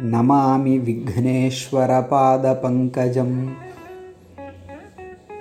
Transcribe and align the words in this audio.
நமாமி 0.03 0.77
விக்னேஸ்வர 0.79 2.07
பாத 2.07 2.59
பங்கஜம் 2.61 3.49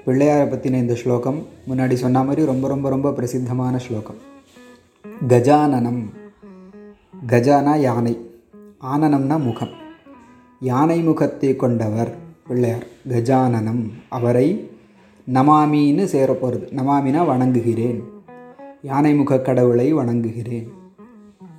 பிள்ளையாரை 0.07 0.47
பற்றின 0.49 0.73
இந்த 0.73 0.95
ஸ்லோகம் 0.95 1.47
முன்னாடி 1.69 1.95
சொன்ன 1.95 2.23
மாதிரி 2.23 2.47
ரொம்ப 2.47 2.69
ரொம்ப 2.69 2.89
ரொம்ப 2.89 3.13
பிரசித்தமான 3.13 3.79
ஸ்லோகம். 3.79 4.16
கஜானனம். 5.29 6.05
கஜானா 7.27 7.79
யானை. 7.79 8.30
ஆனனம்னா 8.83 9.43
முகம். 9.43 9.71
யானை 10.61 11.02
முகத்தை 11.02 11.57
கொண்டவர் 11.57 12.15
பிள்ளையார். 12.47 12.87
கஜானனம். 13.09 13.91
அவரை 14.09 14.71
நமாமின்னு 15.35 16.05
சேரப்போகிறது 16.05 16.73
நமாமினா 16.73 17.27
வணங்குகிறேன். 17.27 18.02
யானை 18.83 19.15
முக 19.15 19.38
கடவுளை 19.38 19.95
வணங்குகிறேன். 19.95 20.85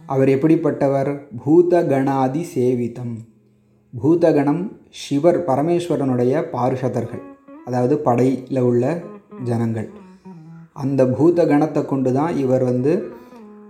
அவர் 0.08 0.28
எப்படிப்பட்டவர்? 0.28 1.10
பூதகணாதி 1.46 2.44
சேவிதம். 2.56 3.16
பூதகணம் 3.94 4.64
சிவர் 4.90 5.40
பரமேஸ்வரனுடைய 5.48 6.44
பாருஷதர்கள் 6.54 7.24
அதாவது 7.66 7.98
படையில் 7.98 8.62
உள்ள 8.62 8.84
ஜனங்கள். 9.44 9.88
அந்த 10.74 11.06
பூதகணத்தை 11.06 11.86
கொண்டு 11.86 12.14
தான் 12.14 12.38
இவர் 12.38 12.64
வந்து 12.64 12.94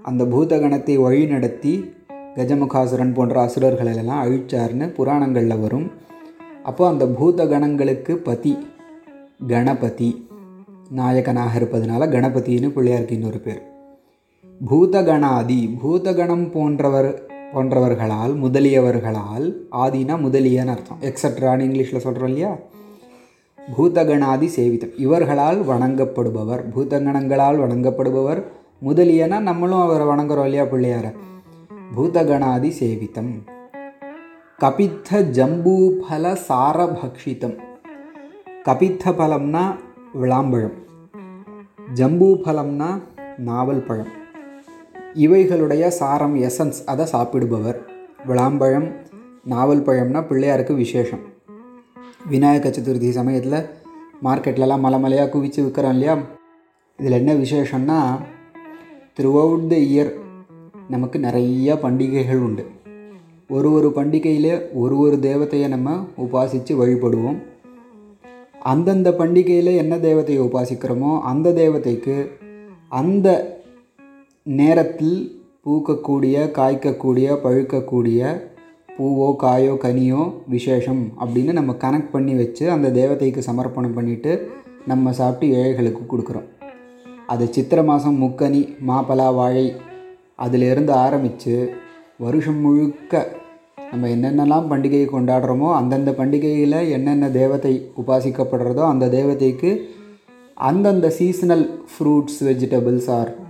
அந்த 0.04 0.24
பூதகணத்தை 0.26 0.96
வழிநடத்தி 1.06 1.74
கஜமுகாசுரன் 2.36 3.14
போன்ற 3.14 3.36
அசுரர்களெல்லாம் 3.46 4.24
அழிச்சார்னு 4.26 4.88
புராணங்களில் 4.90 5.60
வரும். 5.60 5.88
அப்போ 6.64 6.88
அந்த 6.88 7.06
பூதகணங்களுக்கு 7.06 8.16
பதி 8.28 8.54
கணபதி 9.48 10.10
நாயகனாக 10.90 11.58
இருப்பதனால 11.60 12.08
கணபதினு 12.08 12.70
பிள்ளையாருக்கு 12.76 13.18
இன்னொரு 13.20 13.40
பேர். 13.40 13.64
பூதகணாதி 14.66 15.78
பூதகணம் 15.84 16.52
போன்றவர் 16.52 17.26
போன்றவர்களால் 17.54 18.34
முதலியவர்களால் 18.36 19.54
ஆதினா 19.72 20.16
முதலியன்னு 20.18 20.68
அர்த்தம். 20.68 20.98
எக்ஸட்ரான்னு 21.02 21.64
இங்கிலீஷில் 21.64 21.98
சொல்கிறோம் 21.98 22.28
இல்லையா? 22.28 22.58
பூதகணாதி 23.78 24.50
சேவிதம். 24.56 24.92
இவர்களால் 24.98 25.62
வணங்கப்படுபவர் 25.62 26.64
பூதகணங்களால் 26.76 27.60
வணங்கப்படுபவர் 27.60 28.44
முதலியனா 28.86 29.40
நம்மளும் 29.40 29.80
அவரை 29.80 30.08
வணங்குறோம் 30.08 30.44
இல்லையா 30.44 30.64
பிள்ளையார? 30.64 31.14
பூதகணாதி 31.98 32.72
சேவிதம். 32.80 33.32
கபித்த 34.60 35.12
ஜம்பூஃபல 35.12 36.38
சாரபக்ஷிதம். 36.48 37.58
கபித்த 38.66 39.04
பலம்னா 39.06 39.76
விளாம்பழம். 40.22 40.86
ஜம்பூபலம்னா 41.96 43.02
நாவல் 43.38 43.84
பழம். 43.84 44.26
இவைகளுடைய 45.18 45.88
சாரம் 45.88 46.36
எசன்ஸ் 46.42 46.86
அதை 46.86 47.06
சாப்பிடுபவர். 47.12 47.78
விளாம்பழம் 48.28 48.92
நாவல் 49.44 49.82
பழம்னா 49.82 50.28
பிள்ளையாருக்கு 50.28 50.76
விசேஷம். 50.76 51.20
விநாயக 52.30 52.70
சதுர்த்தி 52.70 53.10
சமயத்தில் 53.10 53.66
மார்க்கெட்லலாம் 54.24 54.80
மலை 54.80 55.00
மலையாக 55.00 55.38
குவிச்சு 55.38 55.62
விற்கிறோம் 55.62 55.90
இல்லையா? 55.90 56.18
இதில் 56.98 57.12
என்ன 57.12 57.34
விசேஷம்னா 57.34 58.20
த்ரூ 59.20 59.40
அவுட் 59.40 59.68
த 59.68 59.76
இயர் 59.76 60.14
நமக்கு 60.90 61.20
நிறைய 61.20 61.78
பண்டிகைகள் 61.78 62.40
உண்டு. 62.40 62.66
ஒரு 63.50 63.72
ஒரு 63.72 63.92
பண்டிகையில் 63.96 64.68
ஒரு 64.74 64.98
ஒரு 64.98 65.18
தேவத்தையை 65.22 65.68
நம்ம 65.68 66.08
உபாசித்து 66.18 66.72
வழிபடுவோம். 66.72 67.38
அந்தந்த 68.60 69.12
பண்டிகையில் 69.12 69.76
என்ன 69.76 69.96
தேவத்தையை 69.96 70.42
உபாசிக்கிறோமோ 70.48 71.20
அந்த 71.20 71.52
தேவதைக்கு 71.52 72.28
அந்த 72.90 73.57
நேரத்தில் 74.48 75.46
பூக்கக்கூடிய 75.66 76.52
காய்க்கக்கூடிய 76.52 77.38
பழுக்கக்கூடிய 77.44 78.42
பூவோ 78.98 79.36
காயோ 79.36 79.74
கனியோ 79.74 80.34
விசேஷம் 80.48 81.12
அப்படின்னு 81.20 81.52
நம்ம 81.52 81.72
கனெக்ட் 81.72 82.12
பண்ணி 82.12 82.36
வச்சு 82.36 82.72
அந்த 82.72 82.90
தேவதைக்கு 82.90 83.40
சமர்ப்பணம் 83.40 83.98
பண்ணிவிட்டு 83.98 84.48
நம்ம 84.86 85.12
சாப்பிட்டு 85.12 85.56
ஏழைகளுக்கு 85.56 86.18
கொடுக்குறோம். 86.18 86.46
அது 87.28 87.48
சித்திரை 87.48 87.84
மாதம் 87.84 88.22
முக்கனி 88.22 88.76
மாப்பலா 88.88 89.36
வாழை 89.36 89.76
அதிலிருந்து 90.36 90.94
ஆரம்பித்து 90.94 91.74
வருஷம் 92.18 92.60
முழுக்க 92.60 93.28
நம்ம 93.92 94.08
என்னென்னலாம் 94.08 94.70
பண்டிகையை 94.70 95.08
கொண்டாடுறோமோ 95.08 95.74
அந்தந்த 95.74 96.12
பண்டிகையில் 96.12 96.90
என்னென்ன 96.92 97.30
தேவதை 97.30 97.92
உபாசிக்கப்படுறதோ 97.98 98.88
அந்த 98.88 99.08
தேவதைக்கு 99.08 99.90
அந்தந்த 100.54 101.10
சீசனல் 101.10 101.84
ஃப்ரூட்ஸ் 101.84 102.44
வெஜிடபிள்ஸ் 102.44 103.10
ஆர் 103.10 103.47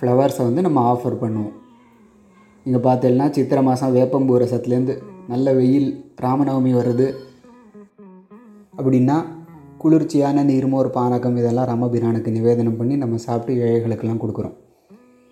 ஃப்ளவர்ஸை 0.00 0.42
வந்து 0.48 0.62
நம்ம 0.62 0.80
ஆஃபர் 0.92 1.20
பண்ணுவோம். 1.22 1.54
இங்கே 2.64 2.80
பார்த்தீங்கன்னா 2.88 3.30
சித்திரை 3.30 3.62
மாதம் 3.62 3.94
வேப்பம்பூ 3.96 4.34
ரசத்துலேருந்து 4.42 4.94
நல்ல 5.28 5.52
வெயில் 5.52 5.88
ராமநவமி 6.16 6.72
வருது. 6.74 7.14
அப்படின்னா 8.78 9.16
குளிர்ச்சியான 9.78 10.44
நீர்மோர் 10.44 10.88
பானகம் 10.96 11.36
இதெல்லாம் 11.36 11.68
ராமபிரானுக்கு 11.70 12.30
நிவேதனம் 12.30 12.76
பண்ணி 12.76 12.96
நம்ம 12.96 13.16
சாப்பிட்டு 13.16 13.62
ஏழைகளுக்கெல்லாம் 13.66 14.22
கொடுக்குறோம். 14.22 14.54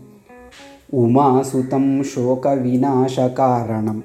उमासुतं 0.93 2.03
शोकविनाशकारणं 2.03 4.01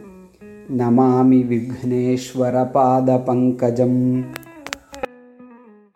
नमामि 0.78 1.42
विघ्नेश्वरपादपङ्कजम् 1.42 4.22